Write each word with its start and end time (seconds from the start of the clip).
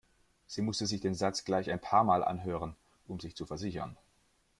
Sie 0.47 0.63
musste 0.63 0.87
sich 0.87 0.99
den 0.99 1.13
Satz 1.13 1.45
gleich 1.45 1.69
ein 1.69 1.79
paarmal 1.79 2.23
anhören, 2.23 2.75
um 3.07 3.19
sich 3.19 3.35
zu 3.35 3.45
versichern. 3.45 3.95